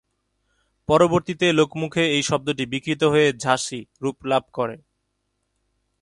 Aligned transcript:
পরবর্তীতে 0.89 1.47
লোকমুখে 1.51 2.03
এই 2.15 2.23
শব্দটি 2.23 2.63
বিকৃত 2.65 3.01
হয়ে 3.03 3.27
ঝাঁসি 3.43 3.79
রূপ 4.01 4.17
লাভ 4.25 4.43
করে। 4.53 4.77